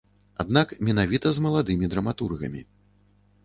Аднак 0.43 0.73
менавіта 0.87 1.27
з 1.39 1.45
маладымі 1.49 1.93
драматургамі. 1.95 2.61